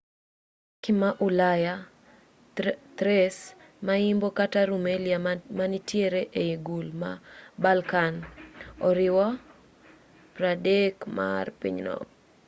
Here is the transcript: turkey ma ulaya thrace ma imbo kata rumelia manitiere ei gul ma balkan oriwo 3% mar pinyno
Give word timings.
turkey 0.81 0.93
ma 1.01 1.09
ulaya 1.27 1.75
thrace 2.97 3.43
ma 3.87 3.93
imbo 4.11 4.27
kata 4.37 4.59
rumelia 4.69 5.17
manitiere 5.59 6.21
ei 6.41 6.53
gul 6.65 6.87
ma 7.01 7.11
balkan 7.63 8.15
oriwo 8.87 9.25
3% 10.37 11.17
mar 11.17 11.45
pinyno 11.61 11.95